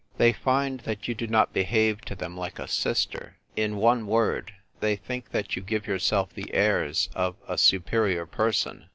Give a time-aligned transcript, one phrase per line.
[0.17, 3.37] "They find that you do not behave to them like a sister.
[3.55, 8.87] In one word, they think that you give yourself the airs of a superior person.